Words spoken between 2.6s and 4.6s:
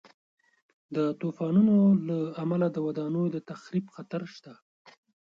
د ودانیو د تخریب خطر شته.